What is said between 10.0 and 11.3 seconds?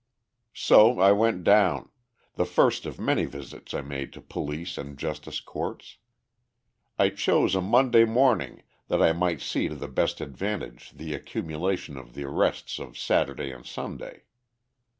advantage the